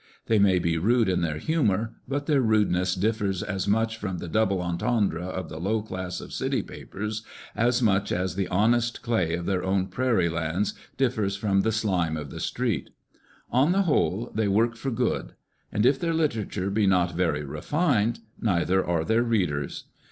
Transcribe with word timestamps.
They 0.25 0.39
may 0.39 0.57
he 0.59 0.79
rude 0.79 1.07
in 1.07 1.21
their 1.21 1.37
humour, 1.37 1.93
but 2.07 2.25
their 2.25 2.41
rudeness 2.41 2.95
differs 2.95 3.43
as 3.43 3.67
much 3.67 3.97
from 3.97 4.17
the 4.17 4.27
double 4.27 4.59
entendre 4.59 5.23
of 5.23 5.47
the 5.47 5.59
low 5.59 5.83
class 5.83 6.19
of 6.19 6.33
city 6.33 6.63
papers 6.63 7.21
as 7.55 7.83
much 7.83 8.11
as 8.11 8.33
the 8.33 8.47
honest 8.47 9.03
clay 9.03 9.35
of 9.35 9.45
their 9.45 9.63
own 9.63 9.85
prairie 9.89 10.27
lands 10.27 10.73
differs 10.97 11.35
from 11.35 11.61
the 11.61 11.71
slime 11.71 12.17
of 12.17 12.31
the 12.31 12.39
street. 12.39 12.89
On 13.51 13.73
the 13.73 13.83
whole, 13.83 14.31
they 14.33 14.47
work 14.47 14.75
for 14.75 14.89
good; 14.89 15.33
and 15.71 15.85
if 15.85 15.99
their 15.99 16.15
literature 16.15 16.71
be 16.71 16.87
not 16.87 17.15
very 17.15 17.43
refined, 17.43 18.21
neither 18.39 18.83
are 18.83 19.05
their 19.05 19.21
readers. 19.21 19.83